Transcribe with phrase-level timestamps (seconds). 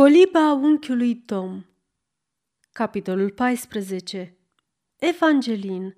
[0.00, 1.64] Coliba unchiului Tom.
[2.72, 4.36] Capitolul 14
[4.96, 5.96] Evangelin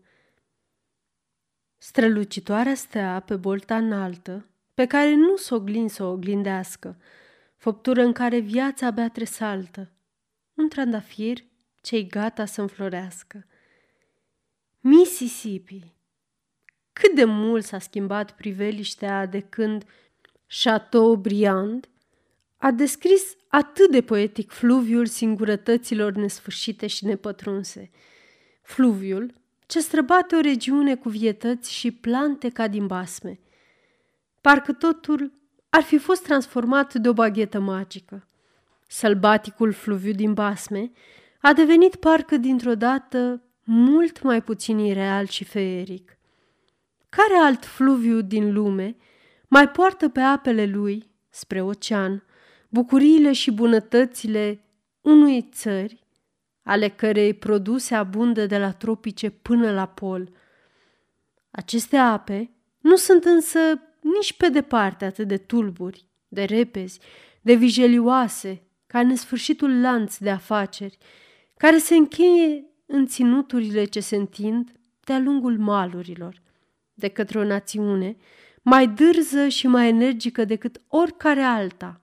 [1.78, 7.00] Strălucitoarea stea pe bolta înaltă, pe care nu s-o oglin să o oglindească,
[7.56, 9.92] făptură în care viața abia tresaltă,
[10.54, 11.38] un trandafir
[11.80, 13.46] ce-i gata să înflorească.
[14.80, 15.94] Mississippi.
[16.92, 19.84] Cât de mult s-a schimbat priveliștea de când
[20.62, 21.88] Chateaubriand
[22.56, 27.90] a descris atât de poetic fluviul singurătăților nesfârșite și nepătrunse.
[28.62, 29.34] Fluviul
[29.66, 33.40] ce străbate o regiune cu vietăți și plante ca din basme.
[34.40, 35.32] Parcă totul
[35.68, 38.26] ar fi fost transformat de o baghetă magică.
[38.86, 40.90] Sălbaticul fluviu din basme
[41.40, 46.18] a devenit parcă dintr-o dată mult mai puțin ireal și feeric.
[47.08, 48.96] Care alt fluviu din lume
[49.48, 52.24] mai poartă pe apele lui, spre ocean,
[52.72, 54.64] bucuriile și bunătățile
[55.00, 56.04] unui țări,
[56.62, 60.30] ale cărei produse abundă de la tropice până la pol.
[61.50, 63.58] Aceste ape nu sunt însă
[64.00, 66.98] nici pe departe atât de tulburi, de repezi,
[67.40, 70.98] de vijelioase, ca nesfârșitul lanț de afaceri,
[71.56, 74.72] care se încheie în ținuturile ce se întind
[75.04, 76.42] de-a lungul malurilor,
[76.94, 78.16] de către o națiune
[78.62, 82.01] mai dârză și mai energică decât oricare alta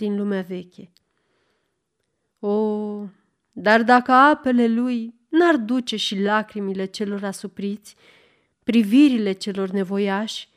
[0.00, 0.92] din lumea veche.
[2.38, 3.04] O,
[3.52, 7.96] dar dacă apele lui n-ar duce și lacrimile celor asupriți,
[8.62, 10.48] privirile celor nevoiași,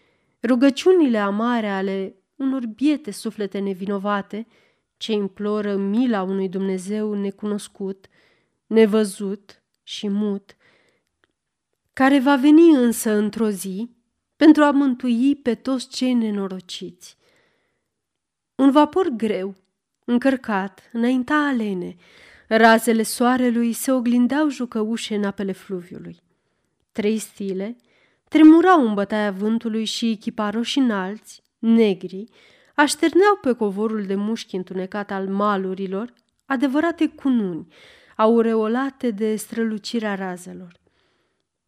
[0.43, 4.47] rugăciunile amare ale unor biete suflete nevinovate,
[4.97, 8.07] ce imploră mila unui Dumnezeu necunoscut,
[8.67, 10.55] nevăzut și mut,
[11.93, 13.89] care va veni însă într-o zi
[14.35, 17.17] pentru a mântui pe toți cei nenorociți.
[18.63, 19.55] Un vapor greu,
[20.05, 21.95] încărcat, înainta alene.
[22.47, 26.21] Razele soarelui se oglindeau jucăușe în apele fluviului.
[26.91, 27.75] Trei stile
[28.29, 32.25] tremurau în bătaia vântului și echiparoși înalți, negri,
[32.75, 36.13] așterneau pe covorul de mușchi întunecat al malurilor
[36.45, 37.67] adevărate cununi,
[38.15, 40.79] aureolate de strălucirea razelor.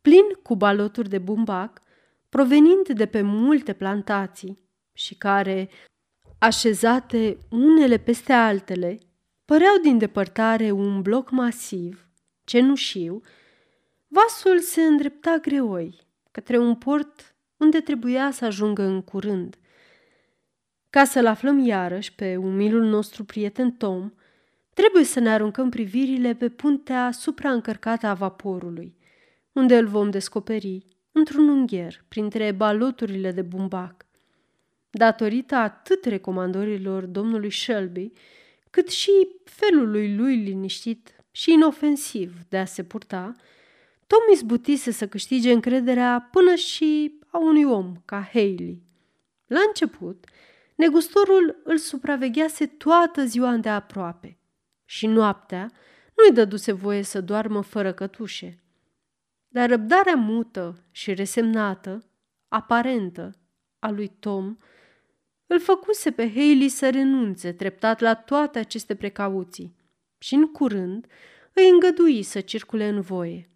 [0.01, 1.81] Plin cu baloturi de bumbac,
[2.29, 4.59] provenind de pe multe plantații
[4.93, 5.69] și care,
[6.39, 8.99] așezate unele peste altele,
[9.45, 12.07] păreau din depărtare un bloc masiv,
[12.43, 13.21] cenușiu,
[14.07, 19.55] vasul se îndrepta greoi către un port unde trebuia să ajungă în curând.
[20.89, 24.11] Ca să-l aflăm iarăși pe umilul nostru prieten Tom,
[24.73, 28.97] trebuie să ne aruncăm privirile pe puntea supraîncărcată a vaporului,
[29.51, 34.04] unde îl vom descoperi într-un ungher, printre baloturile de bumbac
[34.97, 38.11] datorită atât recomandărilor domnului Shelby,
[38.69, 39.11] cât și
[39.43, 43.35] felului lui liniștit și inofensiv de a se purta,
[44.07, 48.83] Tom izbutise să câștige încrederea până și a unui om ca Haley.
[49.47, 50.25] La început,
[50.75, 54.37] negustorul îl supraveghease toată ziua de aproape
[54.85, 55.71] și noaptea
[56.15, 58.59] nu-i dăduse voie să doarmă fără cătușe.
[59.47, 62.03] Dar răbdarea mută și resemnată,
[62.47, 63.35] aparentă,
[63.79, 64.57] a lui Tom,
[65.47, 69.75] îl făcuse pe Haley să renunțe treptat la toate aceste precauții
[70.17, 71.05] și în curând
[71.53, 73.49] îi îngădui să circule în voie.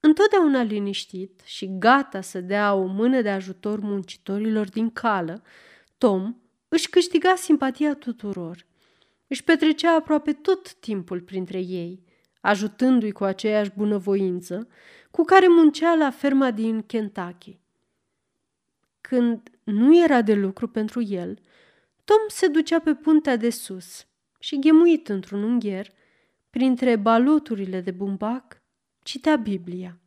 [0.00, 5.42] Întotdeauna liniștit și gata să dea o mână de ajutor muncitorilor din cală,
[5.98, 6.36] Tom
[6.68, 8.66] își câștiga simpatia tuturor.
[9.26, 12.04] Își petrecea aproape tot timpul printre ei,
[12.40, 14.68] ajutându-i cu aceeași bunăvoință
[15.10, 17.58] cu care muncea la ferma din Kentucky.
[19.00, 21.38] Când nu era de lucru pentru el,
[22.04, 24.06] Tom se ducea pe puntea de sus
[24.38, 25.92] și, ghemuit într-un ungher,
[26.50, 28.62] printre baloturile de bumbac,
[29.02, 29.98] citea Biblia.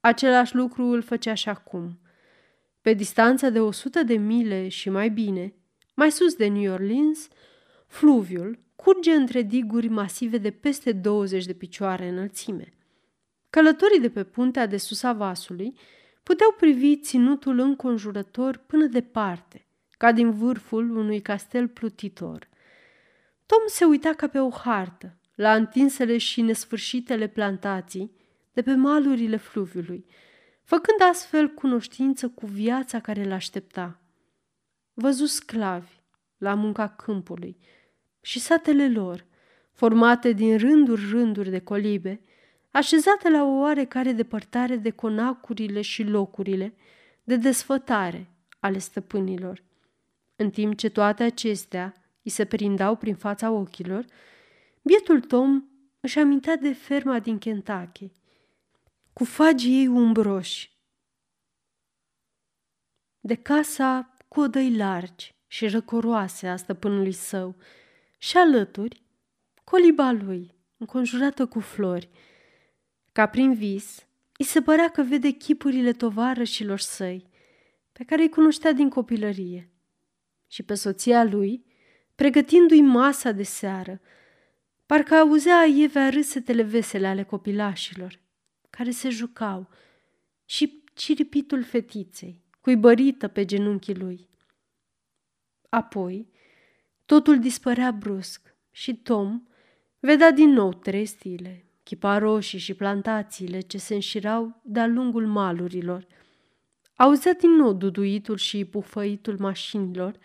[0.00, 2.00] Același lucru îl făcea și acum.
[2.80, 5.54] Pe distanța de o sută de mile și mai bine,
[5.94, 7.28] mai sus de New Orleans,
[7.86, 12.72] fluviul curge între diguri masive de peste 20 de picioare înălțime.
[13.50, 15.78] Călătorii de pe puntea de sus a vasului
[16.26, 22.48] puteau privi ținutul înconjurător până departe, ca din vârful unui castel plutitor.
[23.46, 28.16] Tom se uita ca pe o hartă, la întinsele și nesfârșitele plantații
[28.52, 30.06] de pe malurile fluviului,
[30.62, 34.00] făcând astfel cunoștință cu viața care îl aștepta.
[34.94, 36.00] Văzu sclavi
[36.38, 37.58] la munca câmpului
[38.20, 39.26] și satele lor,
[39.72, 42.20] formate din rânduri-rânduri de colibe,
[42.76, 46.74] așezate la o oarecare depărtare de conacurile și locurile
[47.24, 48.30] de desfătare
[48.60, 49.62] ale stăpânilor,
[50.36, 54.04] în timp ce toate acestea îi se perindau prin fața ochilor,
[54.82, 55.64] bietul Tom
[56.00, 58.12] își amintea de ferma din Kentucky,
[59.12, 60.70] cu fagii ei umbroși,
[63.20, 67.56] de casa cu odăi largi și răcoroase a stăpânului său
[68.18, 69.02] și alături
[69.64, 72.08] coliba lui, înconjurată cu flori.
[73.16, 74.06] Ca prin vis,
[74.38, 77.28] îi se părea că vede chipurile tovarășilor săi,
[77.92, 79.70] pe care îi cunoștea din copilărie,
[80.46, 81.64] și pe soția lui,
[82.14, 84.00] pregătindu-i masa de seară,
[84.86, 88.20] parcă auzea ievea râsetele vesele ale copilașilor,
[88.70, 89.68] care se jucau,
[90.44, 94.28] și ciripitul fetiței, cuibărită pe genunchii lui.
[95.68, 96.28] Apoi,
[97.06, 99.42] totul dispărea brusc și Tom
[99.98, 106.06] vedea din nou trestile, chiparoșii și plantațiile ce se înșirau de-a lungul malurilor.
[106.94, 110.18] Auzea din nou duduitul și pufăitul mașinilor,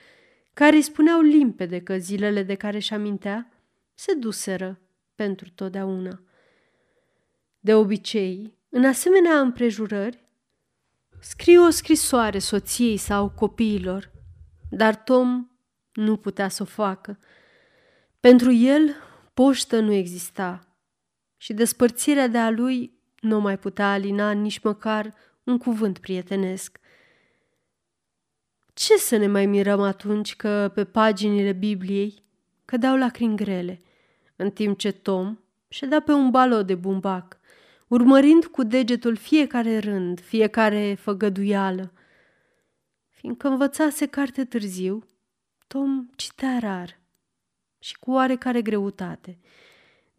[0.53, 3.51] care îi spuneau limpede că zilele de care își amintea
[3.93, 4.79] se duseră
[5.15, 6.21] pentru totdeauna.
[7.59, 10.23] De obicei, în asemenea împrejurări,
[11.19, 14.11] scriu o scrisoare soției sau copiilor,
[14.69, 15.49] dar Tom
[15.93, 17.19] nu putea să o facă.
[18.19, 18.95] Pentru el,
[19.33, 20.65] poștă nu exista
[21.41, 26.79] și despărțirea de a lui nu mai putea alina nici măcar un cuvânt prietenesc.
[28.73, 32.23] Ce să ne mai mirăm atunci că pe paginile Bibliei
[32.65, 33.79] cădeau lacrimi grele,
[34.35, 37.39] în timp ce Tom ședea pe un balot de bumbac,
[37.87, 41.93] urmărind cu degetul fiecare rând, fiecare făgăduială.
[43.09, 45.05] Fiindcă învățase carte târziu,
[45.67, 46.99] Tom citea rar
[47.79, 49.39] și cu oarecare greutate.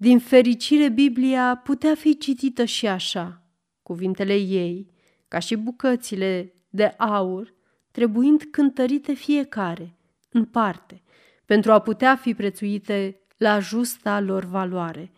[0.02, 3.42] Din fericire, Biblia putea fi citită și așa,
[3.82, 4.90] cuvintele ei,
[5.28, 7.54] ca și bucățile de aur,
[7.90, 9.96] trebuind cântărite fiecare,
[10.30, 11.02] în parte,
[11.44, 15.12] pentru a putea fi prețuite la justa lor valoare.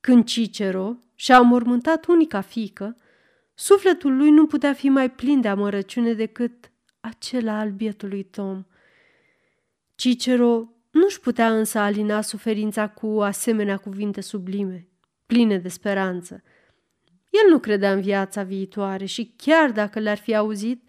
[0.00, 2.96] Când Cicero și-a mormântat unica fică,
[3.54, 6.70] sufletul lui nu putea fi mai plin de amărăciune decât
[7.00, 8.64] acela al bietului Tom.
[9.94, 14.88] Cicero nu-și putea însă alina suferința cu asemenea cuvinte sublime,
[15.26, 16.42] pline de speranță.
[17.30, 20.82] El nu credea în viața viitoare și chiar dacă le-ar fi auzit,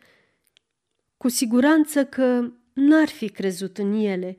[1.17, 4.37] cu siguranță că n-ar fi crezut în ele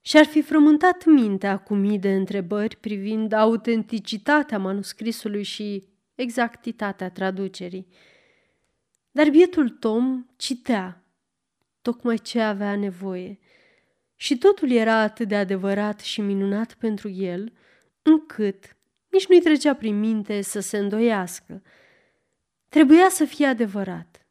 [0.00, 7.86] și ar fi frământat mintea cu mii de întrebări privind autenticitatea manuscrisului și exactitatea traducerii.
[9.10, 11.04] Dar bietul Tom citea
[11.82, 13.38] tocmai ce avea nevoie
[14.16, 17.52] și totul era atât de adevărat și minunat pentru el,
[18.02, 18.76] încât
[19.08, 21.62] nici nu-i trecea prin minte să se îndoiască.
[22.68, 24.26] Trebuia să fie adevărat,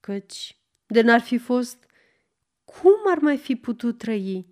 [0.00, 1.86] căci de n-ar fi fost,
[2.64, 4.46] cum ar mai fi putut trăi?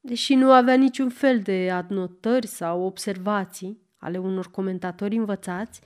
[0.00, 5.80] Deși nu avea niciun fel de adnotări sau observații ale unor comentatori învățați,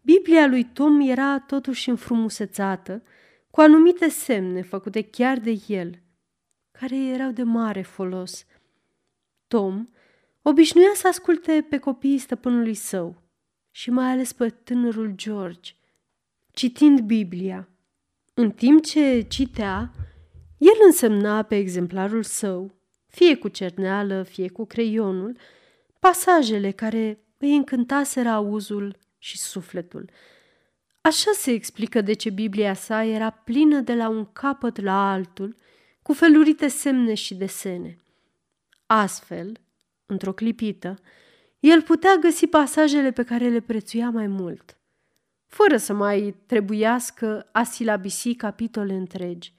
[0.00, 3.02] Biblia lui Tom era totuși înfrumusețată
[3.50, 6.02] cu anumite semne făcute chiar de el,
[6.80, 8.44] care erau de mare folos.
[9.46, 9.88] Tom
[10.42, 13.22] obișnuia să asculte pe copiii stăpânului său
[13.70, 15.72] și mai ales pe tânărul George,
[16.52, 17.68] citind Biblia.
[18.34, 19.92] În timp ce citea,
[20.58, 22.74] el însemna pe exemplarul său,
[23.06, 25.36] fie cu cerneală, fie cu creionul,
[25.98, 30.10] pasajele care îi încântaseră auzul și sufletul.
[31.00, 35.56] Așa se explică de ce Biblia sa era plină de la un capăt la altul,
[36.06, 37.98] cu felurite semne și desene.
[38.86, 39.60] Astfel,
[40.06, 40.98] într-o clipită,
[41.58, 44.78] el putea găsi pasajele pe care le prețuia mai mult,
[45.46, 49.54] fără să mai trebuiască a silabisi capitole întregi.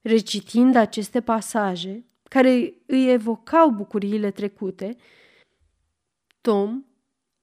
[0.00, 4.96] Recitind aceste pasaje, care îi evocau bucuriile trecute,
[6.40, 6.84] Tom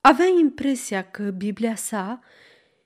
[0.01, 2.19] avea impresia că Biblia sa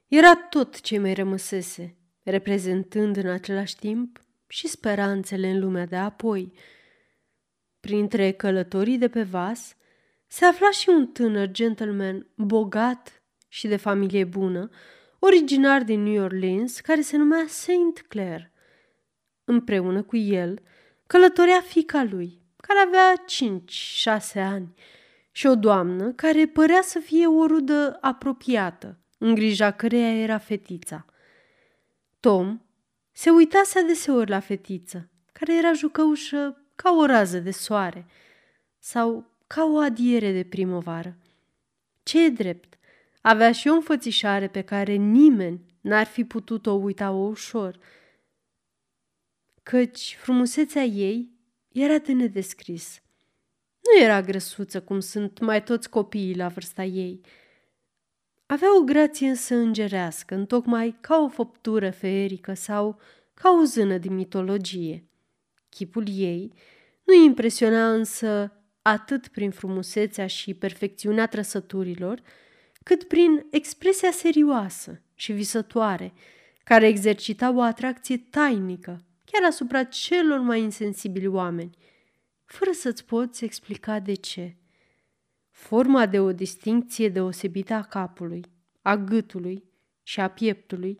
[0.07, 4.21] era tot ce mai rămăsese, reprezentând în același timp
[4.51, 6.53] și speranțele în lumea de apoi.
[7.79, 9.75] Printre călătorii de pe vas
[10.27, 14.70] se afla și un tânăr gentleman bogat și de familie bună,
[15.20, 18.51] originar din New Orleans, care se numea Saint Clair.
[19.43, 20.62] Împreună cu el
[21.08, 24.74] călătorea fica lui, care avea cinci-șase ani,
[25.31, 31.05] și o doamnă care părea să fie o rudă apropiată, în grija căreia era fetița.
[32.20, 32.62] Tom
[33.12, 38.06] se uitase adeseori la fetiță, care era jucăușă ca o rază de soare
[38.80, 41.18] sau ca o adiere de primăvară.
[42.03, 42.77] Ce e drept,
[43.22, 47.80] avea și o înfățișare pe care nimeni n-ar fi putut o uita o ușor,
[49.63, 51.32] căci frumusețea ei
[51.72, 53.01] era de nedescris.
[53.82, 57.22] Nu era grăsuță cum sunt mai toți copiii la vârsta ei.
[58.51, 63.00] Avea o grație însă îngerească, întocmai ca o făptură feerică sau
[63.34, 65.08] ca o zână din mitologie.
[65.70, 66.53] Chipul ei
[67.03, 72.22] nu impresiona însă atât prin frumusețea și perfecțiunea trăsăturilor,
[72.84, 76.13] cât prin expresia serioasă și visătoare,
[76.63, 81.77] care exercita o atracție tainică chiar asupra celor mai insensibili oameni,
[82.46, 84.55] fără să-ți poți explica de ce.
[85.62, 88.46] Forma de o distincție deosebită a capului,
[88.82, 89.63] a gâtului
[90.03, 91.00] și a pieptului,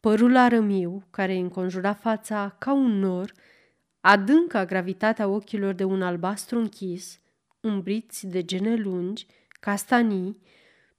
[0.00, 3.32] părul arămiu care înconjura fața ca un nor,
[4.00, 7.20] adânca gravitatea ochilor de un albastru închis,
[7.60, 9.26] umbriți de gene lungi,
[9.60, 10.40] castanii,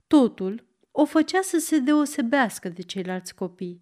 [0.08, 3.82] totul o făcea să se deosebească de ceilalți copii,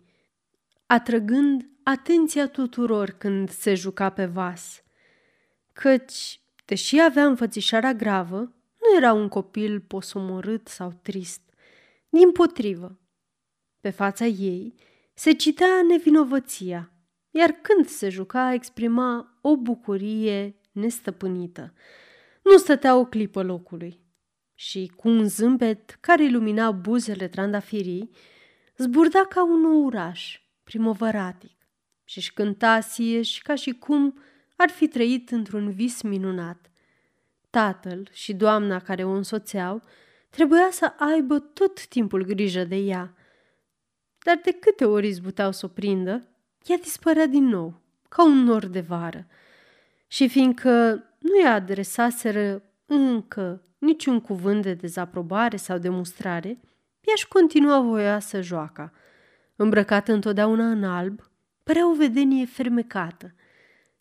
[0.85, 4.83] atrăgând atenția tuturor când se juca pe vas.
[5.73, 8.55] Căci, deși avea înfățișarea gravă,
[8.89, 11.41] nu era un copil posomorât sau trist.
[12.09, 12.99] Din potrivă,
[13.79, 14.75] pe fața ei
[15.13, 16.91] se citea nevinovăția,
[17.31, 21.73] iar când se juca exprima o bucurie nestăpânită.
[22.43, 24.03] Nu stătea o clipă locului
[24.53, 28.09] și, cu un zâmbet care ilumina buzele trandafirii,
[28.77, 31.57] zburda ca un oraș primăvăratic
[32.03, 34.19] și își cânta și ca și cum
[34.55, 36.71] ar fi trăit într-un vis minunat.
[37.55, 39.81] Tatăl și doamna care o însoțeau
[40.29, 43.13] trebuia să aibă tot timpul grijă de ea,
[44.23, 46.27] dar de câte ori izbuteau să o prindă,
[46.65, 49.27] ea dispărea din nou, ca un nor de vară.
[50.07, 56.47] Și fiindcă nu i-a adresaseră încă niciun cuvânt de dezaprobare sau de mustrare,
[57.01, 58.91] ea își continua voioasă joaca.
[59.55, 61.31] Îmbrăcată întotdeauna în alb,
[61.63, 63.33] părea o vedenie fermecată,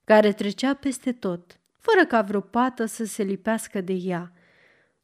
[0.05, 4.33] care trecea peste tot, fără ca vreo pată să se lipească de ea.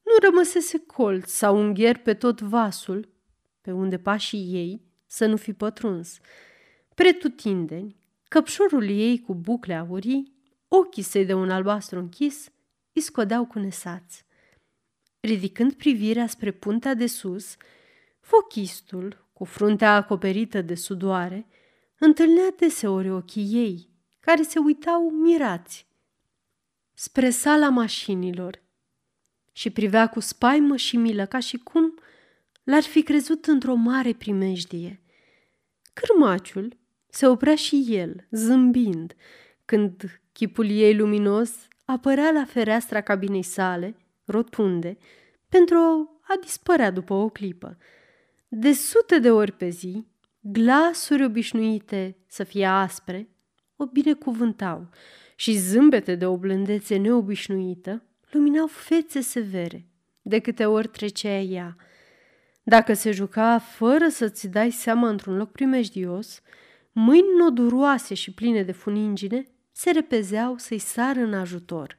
[0.03, 3.09] Nu rămăsese colț sau ungher pe tot vasul,
[3.61, 6.19] pe unde pașii ei să nu fi pătruns.
[6.95, 7.97] Pretutindeni,
[8.29, 10.35] căpșorul ei cu bucle aurii,
[10.69, 12.49] ochii săi de un albastru închis,
[12.93, 14.25] îi scodeau cu nesați.
[15.21, 17.57] Ridicând privirea spre puntea de sus,
[18.21, 21.47] fochistul, cu fruntea acoperită de sudoare,
[21.99, 23.89] întâlnea deseori ochii ei,
[24.21, 25.89] care se uitau mirați
[27.02, 28.62] spre sala mașinilor
[29.52, 31.95] și privea cu spaimă și milă ca și cum
[32.62, 35.02] l-ar fi crezut într-o mare primejdie.
[35.92, 36.76] Cârmaciul
[37.09, 39.14] se oprea și el, zâmbind,
[39.64, 41.50] când chipul ei luminos
[41.85, 44.99] apărea la fereastra cabinei sale, rotunde,
[45.49, 45.78] pentru
[46.23, 47.78] a dispărea după o clipă.
[48.49, 50.07] De sute de ori pe zi,
[50.40, 53.28] glasuri obișnuite să fie aspre
[53.76, 54.88] o binecuvântau
[55.40, 59.87] și zâmbete de o blândețe neobișnuită luminau fețe severe
[60.23, 61.76] de câte ori trecea ea.
[62.62, 66.40] Dacă se juca fără să-ți dai seama într-un loc primejdios,
[66.92, 71.97] mâini noduroase și pline de funingine se repezeau să-i sară în ajutor.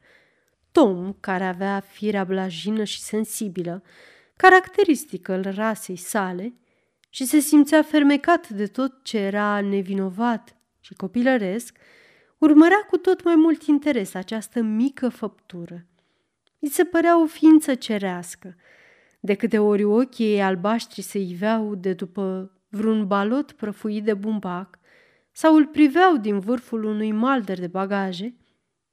[0.72, 3.82] Tom, care avea firea blajină și sensibilă,
[4.36, 6.54] caracteristică al rasei sale,
[7.10, 11.76] și se simțea fermecat de tot ce era nevinovat și copilăresc,
[12.42, 15.86] urmărea cu tot mai mult interes această mică făptură.
[16.58, 18.56] I se părea o ființă cerească.
[19.20, 24.78] De câte ori ochii ei albaștri se iveau de după vreun balot prăfuit de bumbac
[25.32, 28.36] sau îl priveau din vârful unui malder de bagaje,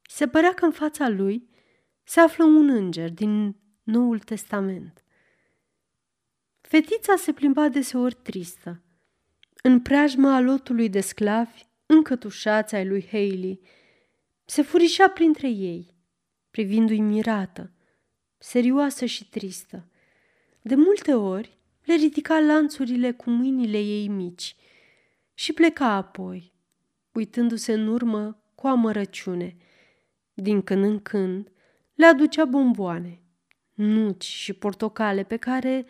[0.02, 1.50] se părea că în fața lui
[2.04, 5.04] se află un înger din Noul Testament.
[6.62, 8.82] Fetița se plimba deseori tristă.
[9.64, 13.60] În preajma alotului de sclavi, încătușați ai lui Haley,
[14.46, 15.96] se furișa printre ei,
[16.52, 17.72] privindu-i mirată,
[18.38, 19.88] serioasă și tristă.
[20.62, 24.56] De multe ori le ridica lanțurile cu mâinile ei mici
[25.34, 26.54] și pleca apoi,
[27.12, 29.58] uitându-se în urmă cu amărăciune.
[30.34, 31.52] Din când în când
[31.94, 33.22] le aducea bomboane,
[33.74, 35.86] nuci și portocale pe care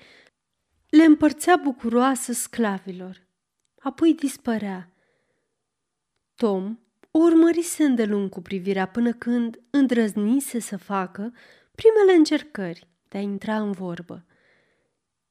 [0.90, 3.28] le împărțea bucuroasă sclavilor.
[3.80, 4.94] Apoi dispărea.
[6.40, 6.80] Tom
[7.12, 11.34] o urmărise îndelung cu privirea până când îndrăznise să facă
[11.76, 14.26] primele încercări de a intra în vorbă.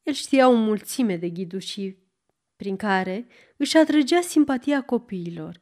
[0.03, 1.99] El știa o mulțime de ghidușii
[2.57, 5.61] prin care își atrăgea simpatia copiilor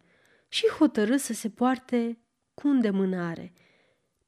[0.49, 2.19] și hotărâ să se poarte
[2.55, 3.53] cu îndemânare.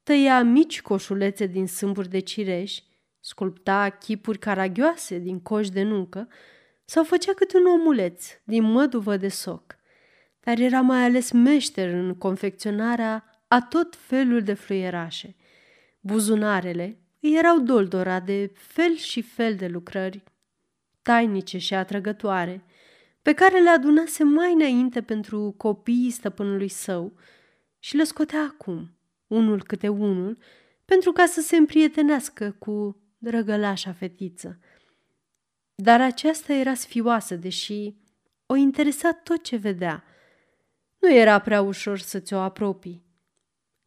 [0.03, 2.79] Tăia mici coșulețe din sâmburi de cireș,
[3.21, 6.29] sculpta chipuri caragioase din coș de nucă
[6.85, 9.78] sau făcea câte un omuleț din măduvă de soc,
[10.49, 15.37] dar era mai ales meșter în confecționarea a tot felul de fluierașe.
[16.01, 20.23] Buzunarele îi erau doldora de fel și fel de lucrări
[21.03, 22.65] tainice și atrăgătoare,
[23.23, 27.13] pe care le adunase mai înainte pentru copiii stăpânului său
[27.79, 28.91] și le scotea acum,
[29.27, 30.39] unul câte unul,
[30.85, 34.59] pentru ca să se împrietenească cu drăgălașa fetiță.
[35.75, 37.95] Dar aceasta era sfioasă, deși
[38.47, 40.03] o interesa tot ce vedea.
[40.99, 43.05] Nu era prea ușor să ți-o apropii.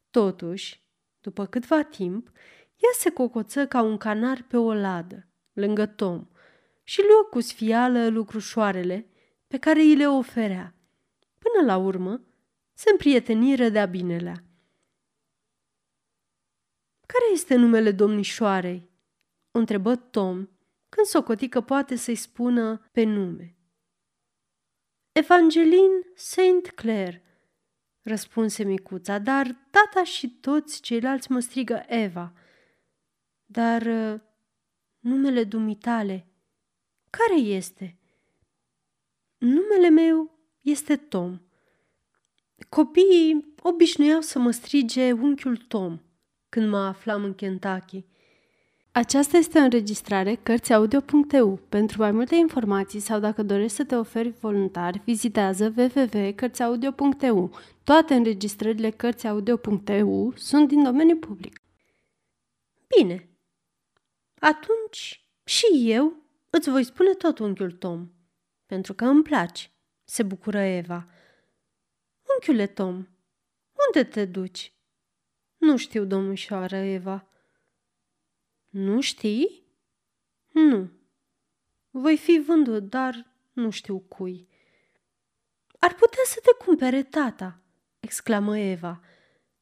[0.09, 0.83] Totuși,
[1.21, 2.27] după câtva timp,
[2.75, 6.27] ea se cocoță ca un canar pe o ladă, lângă Tom,
[6.83, 9.09] și luă cu sfială lucrușoarele
[9.47, 10.75] pe care îi le oferea.
[11.37, 12.21] Până la urmă,
[12.73, 14.43] se împrieteniră de-a binelea.
[17.05, 18.89] Care este numele domnișoarei?"
[19.51, 20.47] o întrebă Tom,
[20.89, 23.55] când socoti că poate să-i spună pe nume.
[25.13, 27.21] Evangeline Saint Clair,
[28.01, 32.33] răspunse micuța, dar tata și toți ceilalți mă strigă Eva.
[33.45, 34.19] Dar uh,
[34.99, 36.27] numele dumitale,
[37.09, 37.97] care este?
[39.37, 41.39] Numele meu este Tom.
[42.69, 45.99] Copiii obișnuiau să mă strige unchiul Tom
[46.49, 48.05] când mă aflam în Kentucky.
[48.93, 51.55] Aceasta este o înregistrare Cărțiaudio.eu.
[51.69, 57.51] Pentru mai multe informații sau dacă dorești să te oferi voluntar, vizitează www.cărțiaudio.eu.
[57.83, 61.61] Toate înregistrările Cărțiaudio.eu sunt din domeniu public.
[62.97, 63.29] Bine,
[64.39, 66.13] atunci și eu
[66.49, 68.09] îți voi spune tot, unchiul Tom,
[68.65, 69.71] pentru că îmi place,
[70.03, 71.07] se bucură Eva.
[72.33, 73.07] Unchiule Tom,
[73.87, 74.73] unde te duci?
[75.57, 77.30] Nu știu, domnișoară Eva.
[78.71, 79.63] Nu știi?
[80.51, 80.89] Nu.
[81.89, 84.47] Voi fi vândut, dar nu știu cui.
[85.79, 87.61] Ar putea să te cumpere tata,
[87.99, 89.01] exclamă Eva.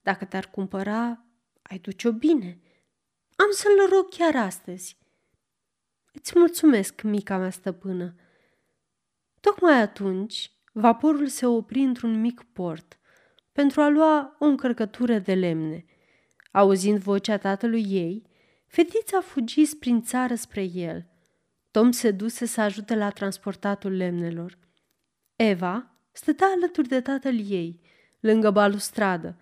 [0.02, 1.26] Dacă te-ar cumpăra,
[1.62, 2.60] ai duce-o bine.
[3.36, 4.98] Am să-l rog chiar astăzi.
[6.14, 8.16] Îți mulțumesc, mica mea stăpână.
[9.40, 13.00] Tocmai atunci, vaporul se opri într-un mic port
[13.52, 15.86] pentru a lua o încărcătură de lemne.
[16.52, 18.29] Auzind vocea tatălui ei,
[18.70, 21.06] fetița fugi prin țară spre el.
[21.72, 24.58] Tom se duse să ajute la transportatul lemnelor.
[25.36, 27.82] Eva stătea alături de tatăl ei,
[28.20, 29.38] lângă balustradă,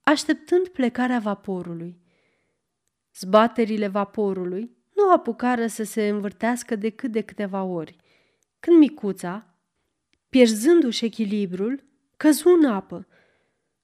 [0.00, 2.00] așteptând plecarea vaporului.
[3.14, 7.96] Zbaterile vaporului nu apucară să se învârtească decât de câteva ori,
[8.60, 9.54] când micuța,
[10.28, 11.84] pierzându-și echilibrul,
[12.16, 13.06] căzu în apă.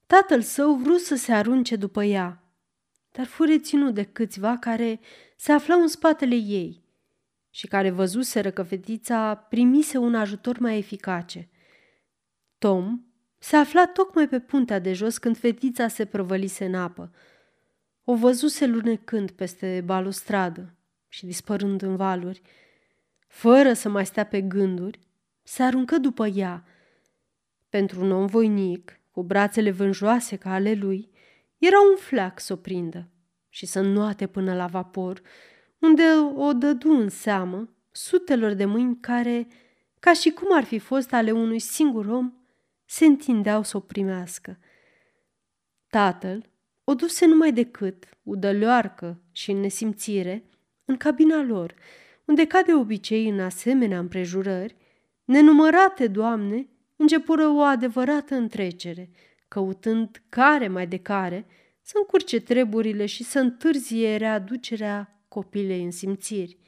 [0.07, 2.46] Tatăl său vrut să se arunce după ea,
[3.17, 5.01] dar fu reținut de câțiva care
[5.37, 6.85] se aflau în spatele ei
[7.51, 11.49] și care văzuseră că fetița primise un ajutor mai eficace.
[12.59, 13.01] Tom
[13.39, 17.13] se afla tocmai pe puntea de jos când fetița se prăvălise în apă.
[18.05, 20.75] O văzuse lunecând peste balustradă
[21.09, 22.43] și dispărând în valuri.
[23.27, 24.99] Fără să mai stea pe gânduri,
[25.43, 26.65] se aruncă după ea.
[27.69, 31.15] Pentru un om voinic, cu brațele vânjoase ca ale lui,
[31.59, 33.09] era un fleac să o prindă
[33.49, 35.23] și să înnoate până la vapor,
[35.79, 36.03] unde
[36.35, 39.47] o dădu în seamă sutelor de mâini care,
[39.99, 42.33] ca și cum ar fi fost ale unui singur om,
[42.85, 44.59] se întindeau să o primească.
[45.89, 46.51] Tatăl
[46.85, 50.45] o duse numai decât, udălioarcă și în nesimțire,
[50.85, 51.75] în cabina lor,
[52.25, 54.77] unde, ca de obicei în asemenea împrejurări,
[55.25, 59.11] nenumărate doamne începură o adevărată întrecere,
[59.49, 61.47] căutând care mai de care
[61.83, 66.59] să încurce treburile și să întârzie readucerea copilei în simțiri.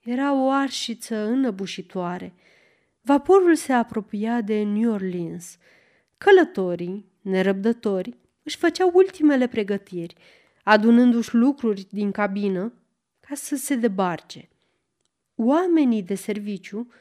[0.00, 2.32] Era o arșiță înăbușitoare.
[3.00, 5.56] Vaporul se apropia de New Orleans.
[6.18, 10.14] Călătorii, nerăbdători, își făceau ultimele pregătiri–
[10.62, 12.72] adunându-și lucruri din cabină
[13.20, 14.48] ca să se debarce.
[15.34, 16.92] Oamenii de serviciu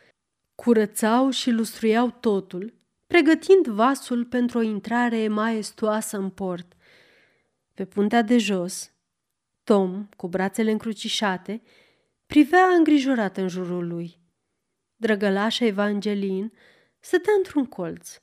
[0.55, 2.73] curățau și lustruiau totul,
[3.10, 6.74] pregătind vasul pentru o intrare maestoasă în port.
[7.74, 8.91] Pe puntea de jos,
[9.63, 11.62] Tom, cu brațele încrucișate,
[12.26, 14.19] privea îngrijorat în jurul lui.
[14.95, 16.54] Drăgălașa Evangelin
[17.00, 18.22] stătea într-un colț,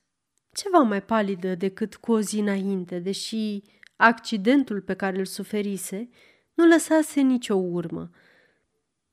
[0.53, 3.63] ceva mai palidă decât cu o zi înainte, deși
[3.97, 6.09] Accidentul pe care îl suferise
[6.55, 8.11] nu lăsase nicio urmă.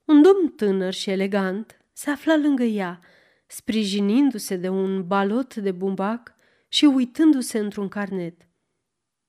[0.06, 3.00] Un domn tânăr și elegant se afla lângă ea,
[3.46, 6.34] sprijinindu-se de un balot de bumbac
[6.68, 8.48] și uitându-se într-un carnet.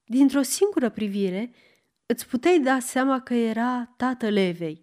[0.05, 1.51] Dintr-o singură privire,
[2.07, 4.83] îți puteai da seama că era tatăl Evei.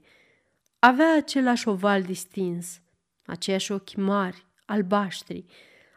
[0.80, 2.82] Avea același oval distins,
[3.26, 5.46] aceiași ochi mari, albaștri,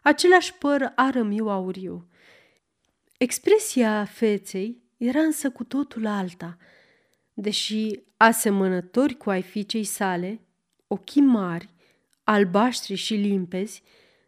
[0.02, 2.08] același păr arămiu auriu.
[3.18, 6.56] Expresia feței era însă cu totul alta.
[7.32, 10.40] Deși asemănători cu ai fiicei sale,
[10.86, 11.73] ochii mari,
[12.24, 13.82] albaștri și limpezi,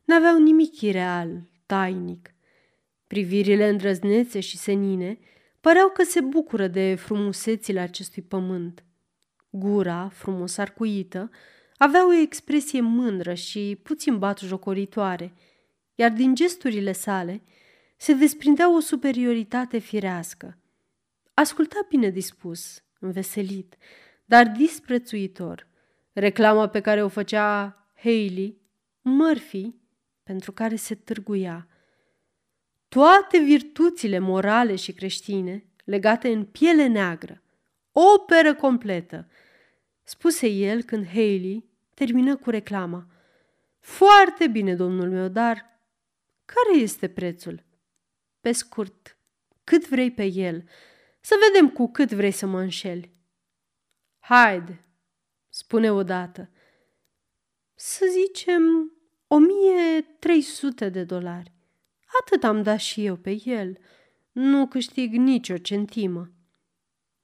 [0.04, 2.34] n-aveau nimic ireal, tainic.
[3.06, 5.18] Privirile îndrăznețe și senine
[5.60, 8.84] păreau că se bucură de frumusețile acestui pământ.
[9.50, 11.30] Gura, frumos arcuită,
[11.76, 15.32] avea o expresie mândră și puțin jocoritoare,
[15.94, 17.42] iar din gesturile sale
[17.96, 20.58] se desprindea o superioritate firească.
[21.34, 23.76] Asculta bine dispus, înveselit,
[24.24, 25.68] dar disprețuitor,
[26.12, 28.60] reclama pe care o făcea Haley,
[29.02, 29.74] Murphy,
[30.22, 31.68] pentru care se târguia.
[32.88, 37.42] Toate virtuțile morale și creștine legate în piele neagră,
[37.92, 39.28] operă completă,
[40.02, 41.64] spuse el când Haley
[41.94, 43.06] termină cu reclama.
[43.78, 45.80] Foarte bine, domnul meu, dar
[46.44, 47.64] care este prețul?
[48.40, 49.18] Pe scurt,
[49.64, 50.68] cât vrei pe el,
[51.20, 53.10] să vedem cu cât vrei să mă înșeli.
[54.18, 54.80] Haide,
[55.48, 56.50] spune odată.
[57.78, 58.92] Să zicem
[59.26, 61.52] 1300 de dolari.
[62.20, 63.78] Atât am dat și eu pe el.
[64.32, 66.30] Nu câștig nicio centimă.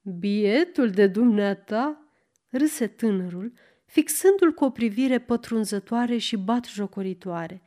[0.00, 2.02] Bietul de dumneata,
[2.48, 3.52] râse tânărul,
[3.84, 7.62] fixându-l cu o privire pătrunzătoare și batjocoritoare.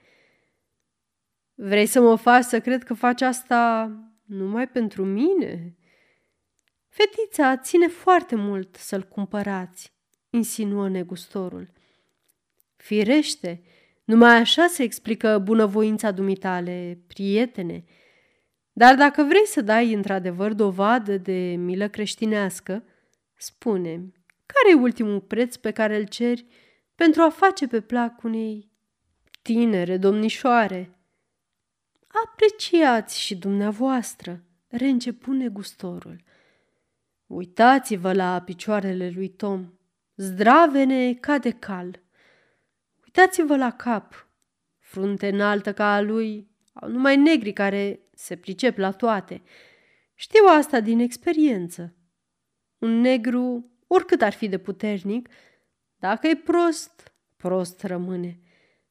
[1.53, 3.91] Vrei să mă faci să cred că faci asta
[4.25, 5.77] numai pentru mine?"
[6.87, 9.93] Fetița ține foarte mult să-l cumpărați,
[10.29, 11.74] insinuă negustorul.
[12.85, 13.61] Firește,
[14.03, 17.83] numai așa se explică bunăvoința dumitale, prietene.
[18.73, 22.83] Dar dacă vrei să dai într-adevăr dovadă de milă creștinească,
[23.37, 24.11] spune
[24.45, 26.45] care e ultimul preț pe care îl ceri
[26.95, 28.71] pentru a face pe plac unei
[29.41, 30.99] tinere domnișoare?
[32.25, 36.23] Apreciați și dumneavoastră, reîncepu negustorul.
[37.25, 39.73] Uitați-vă la picioarele lui Tom,
[40.15, 42.03] zdravene ca de cal.
[43.17, 44.29] Uitați-vă la cap,
[44.79, 49.41] frunte înaltă ca a lui, au numai negri care se pricep la toate.
[50.13, 51.95] Știu asta din experiență.
[52.77, 55.29] Un negru, oricât ar fi de puternic,
[55.95, 58.39] dacă e prost, prost rămâne.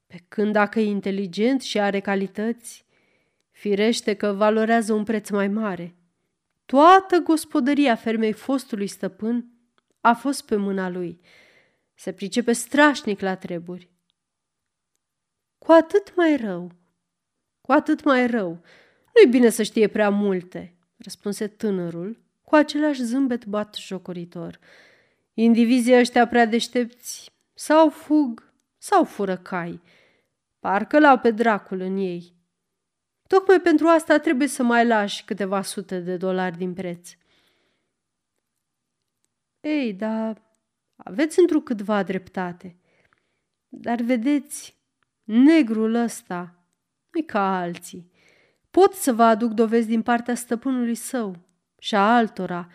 [0.06, 2.87] Pe când dacă e inteligent și are calități,
[3.50, 5.94] firește că valorează un preț mai mare.
[6.64, 9.48] Toată gospodăria fermei fostului stăpân
[10.00, 11.20] a fost pe mâna lui.
[11.94, 13.92] Se pricepe strașnic la treburi.
[15.64, 16.72] Cu atât mai rău,
[17.61, 18.50] cu atât mai rău.
[19.14, 24.59] Nu-i bine să știe prea multe, răspunse tânărul cu același zâmbet bat jocoritor.
[25.35, 29.81] Indivizii ăștia prea deștepți sau fug sau fură cai.
[30.59, 32.35] Parcă l-au pe dracul în ei.
[33.27, 37.11] Tocmai pentru asta trebuie să mai lași câteva sute de dolari din preț.
[39.61, 40.42] Ei, dar
[40.96, 42.77] aveți întrucâtva dreptate.
[43.68, 44.73] Dar vedeți,
[45.24, 46.64] negrul ăsta
[47.10, 48.10] nu ca alții.
[48.70, 51.37] Pot să vă aduc dovezi din partea stăpânului său
[51.78, 52.68] și a altora.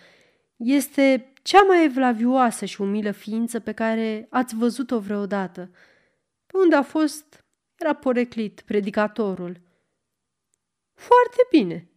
[0.56, 5.72] Este cea mai evlavioasă și umilă ființă pe care ați văzut-o vreodată.
[6.46, 9.62] Pe unde a fost, era poreclit, predicatorul.
[10.94, 11.90] Foarte bine.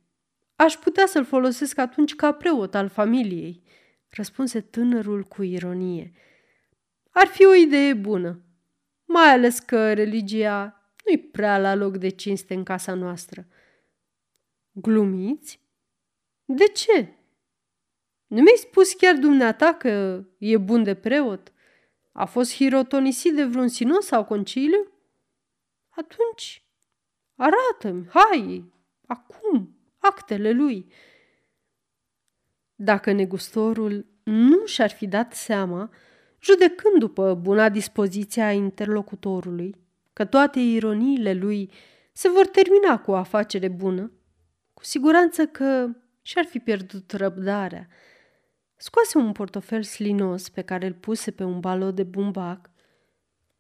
[0.57, 3.63] Aș putea să-l folosesc atunci ca preot al familiei,
[4.09, 6.13] răspunse tânărul cu ironie.
[7.11, 8.43] Ar fi o idee bună,
[9.13, 13.47] mai ales că religia nu-i prea la loc de cinste în casa noastră.
[14.73, 15.61] Glumiți?
[16.45, 17.15] De ce?
[18.27, 21.53] Nu mi-ai spus chiar dumneata că e bun de preot?
[22.13, 24.93] A fost hirotonisit de vreun sinod sau conciliu?
[25.89, 26.65] Atunci,
[27.35, 28.73] arată-mi, hai,
[29.07, 30.93] acum, actele lui.
[32.75, 35.91] Dacă negustorul nu și-ar fi dat seama,
[36.43, 39.77] judecând după buna dispoziție a interlocutorului,
[40.13, 41.71] că toate ironiile lui
[42.13, 44.13] se vor termina cu o afacere bună,
[44.75, 45.89] cu siguranță că
[46.23, 47.89] și-ar fi pierdut răbdarea.
[48.77, 52.71] Scoase un portofel slinos pe care îl puse pe un balot de bumbac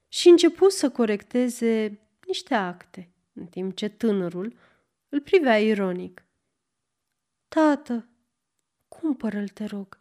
[0.09, 4.57] și începu să corecteze niște acte, în timp ce tânărul
[5.09, 6.25] îl privea ironic.
[7.49, 8.09] Tată,
[8.89, 9.99] cumpără-l, te rog,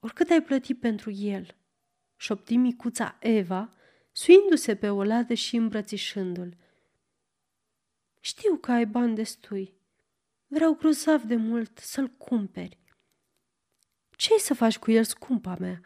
[0.00, 1.57] oricât ai plătit pentru el,
[2.18, 3.72] șopti micuța Eva,
[4.12, 6.56] suindu-se pe o ladă și îmbrățișându-l.
[8.20, 9.74] Știu că ai bani destui.
[10.46, 12.78] Vreau grozav de mult să-l cumperi.
[14.16, 15.80] ce să faci cu el, scumpa mea?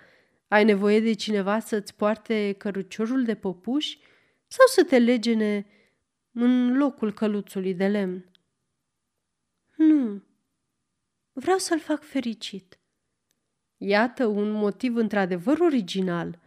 [0.49, 3.99] Ai nevoie de cineva să-ți poarte căruciorul de popuși
[4.47, 5.66] sau să te legene
[6.33, 8.31] în locul căluțului de lemn?
[9.75, 10.23] Nu,
[11.33, 12.79] vreau să-l fac fericit.
[13.85, 16.40] Iată un motiv într-adevăr original.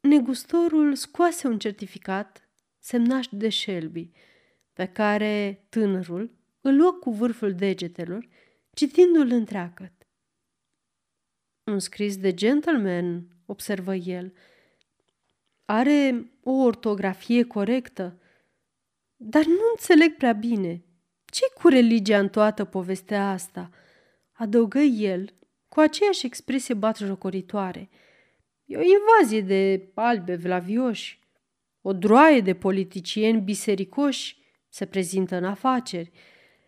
[0.00, 2.48] Negustorul scoase un certificat
[2.78, 4.10] semnat de Shelby,
[4.72, 8.28] pe care tânărul îl luă cu vârful degetelor,
[8.72, 9.92] citindu-l întreagăt.
[11.64, 14.32] Un scris de gentleman, observă el.
[15.64, 18.20] Are o ortografie corectă,
[19.16, 20.84] dar nu înțeleg prea bine.
[21.24, 23.70] ce cu religia în toată povestea asta?
[24.32, 25.32] Adăugă el,
[25.78, 27.90] cu aceeași expresie batjocoritoare.
[28.64, 31.20] E o invazie de albe vlavioși,
[31.80, 34.36] o droaie de politicieni bisericoși
[34.68, 36.10] se prezintă în afaceri.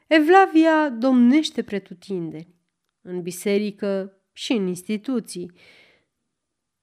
[0.06, 2.54] Evlavia domnește pretutindeni,
[3.00, 5.52] în biserică și în instituții.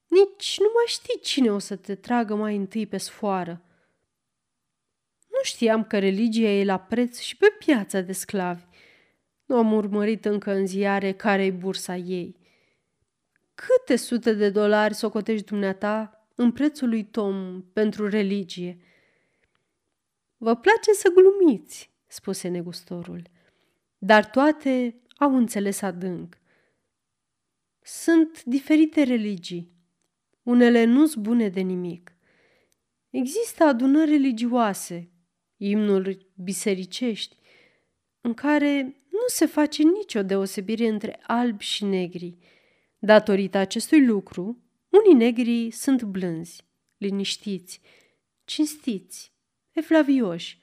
[0.07, 3.61] Nici nu mai știi cine o să te tragă mai întâi pe sfoară.
[5.27, 8.66] Nu știam că religia e la preț și pe piața de sclavi.
[9.47, 12.35] Nu am urmărit încă în ziare care e bursa ei.
[13.55, 18.77] Câte sute de dolari socotești dumneata în prețul lui Tom pentru religie?
[20.37, 23.21] Vă place să glumiți, spuse negustorul,
[23.97, 26.37] dar toate au înțeles adânc.
[27.81, 29.71] Sunt diferite religii.
[30.43, 32.11] Unele nu sunt bune de nimic.
[33.09, 35.11] Există adunări religioase,
[35.57, 37.35] imnuri bisericești,
[38.21, 42.37] în care nu se face nicio deosebire între albi și negri.
[42.99, 44.57] Datorită acestui lucru,
[44.89, 46.65] unii negri sunt blânzi,
[46.97, 47.81] liniștiți,
[48.45, 49.31] cinstiți,
[49.71, 50.59] eflavioși.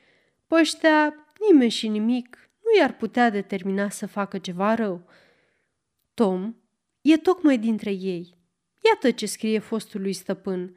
[0.46, 1.14] Pe ăștia
[1.48, 5.08] nimeni și nimic nu i-ar putea determina să facă ceva rău.
[6.14, 6.54] Tom
[7.00, 8.34] E tocmai dintre ei.
[8.90, 10.76] Iată ce scrie fostul lui stăpân.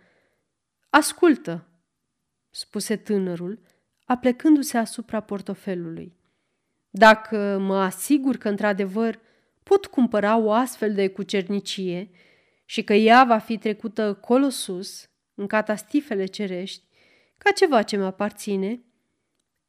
[0.89, 1.67] Ascultă,
[2.49, 3.59] spuse tânărul,
[4.05, 6.16] aplecându-se asupra portofelului.
[6.97, 9.19] Dacă mă asigur că într-adevăr
[9.63, 12.09] pot cumpăra o astfel de cucernicie
[12.65, 16.83] și că ea va fi trecută colo sus, în catastifele cerești,
[17.37, 18.81] ca ceva ce mi aparține,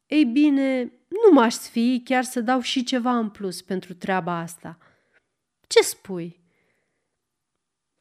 [0.05, 4.77] ei bine, nu m-aș sfi chiar să dau și ceva în plus pentru treaba asta.
[5.67, 6.39] Ce spui?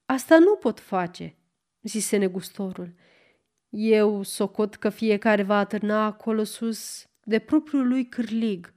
[0.05, 1.37] Asta nu pot face,
[1.83, 2.95] zise negustorul.
[3.69, 8.75] Eu socot că fiecare va atârna acolo sus de propriul lui cârlig.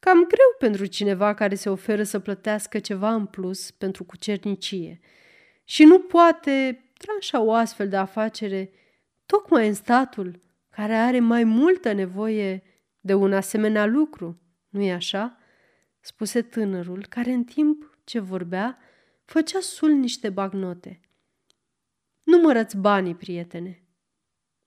[0.00, 5.00] Cam greu pentru cineva care se oferă să plătească ceva în plus pentru cucernicie
[5.64, 8.70] și nu poate tranșa o astfel de afacere
[9.26, 12.62] tocmai în statul care are mai multă nevoie
[13.00, 15.38] de un asemenea lucru, nu-i așa?
[16.00, 18.78] spuse tânărul, care în timp ce vorbea
[19.24, 21.00] făcea sul niște bagnote.
[22.22, 23.82] Numărăți banii, prietene.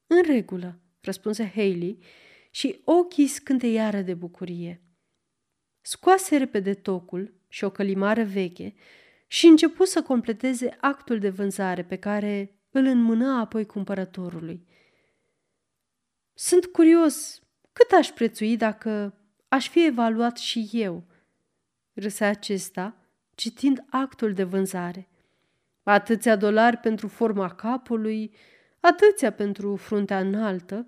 [0.08, 1.98] În regulă, răspunse Haley
[2.50, 4.82] și ochii scânteiară de bucurie.
[5.82, 8.74] Scoase repede tocul și o călimară veche
[9.28, 14.68] și începu să completeze actul de vânzare pe care îl înmâna apoi cumpărătorului.
[16.34, 17.42] Sunt curios
[17.74, 19.14] cât aș prețui dacă
[19.48, 21.04] aș fi evaluat și eu,
[21.94, 22.96] râsea acesta,
[23.36, 25.10] citind actul de vânzare.
[25.84, 28.36] Atâția dolari pentru forma capului,
[28.80, 30.88] atâția pentru fruntea înaltă,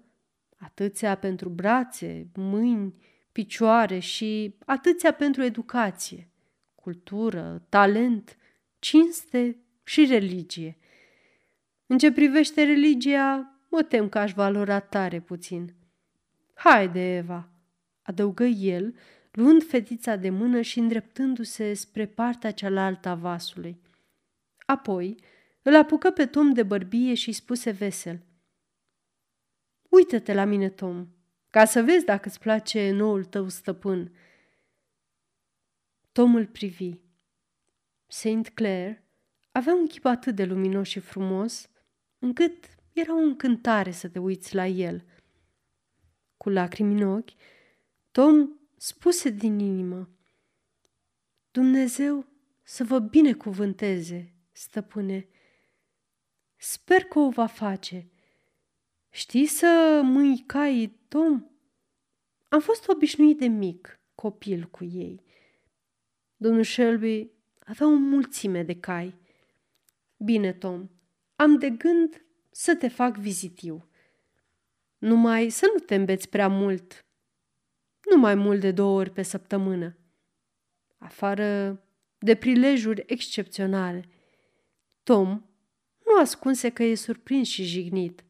[0.58, 2.96] atâția pentru brațe, mâini,
[3.32, 6.30] picioare și atâția pentru educație,
[6.76, 8.38] cultură, talent,
[8.80, 10.78] cinste și religie.
[11.86, 15.74] În ce privește religia, mă tem că aș valora tare puțin.
[16.54, 17.50] Haide, Eva,
[18.02, 18.96] adăugă el,
[19.32, 23.82] luând fetița de mână și îndreptându-se spre partea cealaltă a vasului.
[24.66, 25.16] Apoi
[25.62, 28.20] îl apucă pe Tom de bărbie și spuse vesel.
[29.90, 31.08] Uită-te la mine, Tom,
[31.52, 34.16] ca să vezi dacă îți place noul tău stăpân.
[36.12, 36.94] Tom îl privi.
[38.08, 39.02] Saint Clair
[39.52, 41.70] avea un chip atât de luminos și frumos,
[42.20, 45.06] încât era o încântare să te uiți la el.
[46.38, 47.32] Cu lacrimi în ochi,
[48.12, 50.10] Tom spuse din inimă.
[51.52, 52.26] Dumnezeu
[52.64, 55.28] să vă binecuvânteze, stăpâne.
[56.56, 58.11] Sper că o va face.
[59.12, 61.46] Știi să mâi cai, Tom?
[62.48, 65.24] Am fost obișnuit de mic, copil cu ei.
[66.36, 69.16] Domnul Shelby avea o mulțime de cai.
[70.18, 70.90] Bine, Tom,
[71.36, 73.90] am de gând să te fac vizitiu.
[74.98, 77.06] Numai să nu te îmbeți prea mult
[78.12, 79.98] nu mai mult de două ori pe săptămână.
[80.98, 81.82] Afară
[82.18, 84.10] de prilejuri excepționale,
[85.04, 85.28] Tom
[86.06, 88.24] nu ascunse că e surprins și jignit.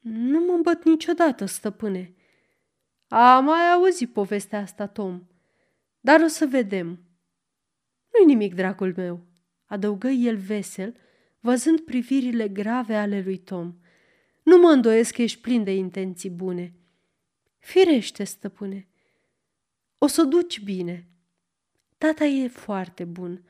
[0.00, 2.14] Nu mă îmbăt niciodată, stăpâne.
[3.08, 5.26] Am mai auzit povestea asta, Tom.
[6.00, 6.86] Dar o să vedem.
[8.12, 9.26] Nu-i nimic, dragul meu,
[9.64, 10.96] adăugă el vesel,
[11.40, 13.74] văzând privirile grave ale lui Tom.
[14.42, 16.74] Nu mă îndoiesc că ești plin de intenții bune.
[17.58, 18.88] Firește, stăpâne.
[19.98, 21.08] O să o duci bine.
[21.98, 23.44] Tata e foarte bun,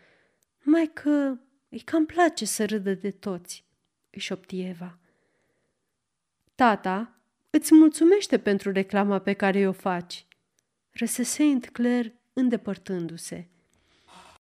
[0.62, 3.64] numai că îi cam place să râdă de toți,
[4.10, 4.99] îi șopti Eva.
[6.60, 7.20] Tata
[7.50, 10.26] îți mulțumește pentru reclama pe care o faci,
[10.90, 11.42] răsese
[11.72, 13.48] Claire îndepărtându-se.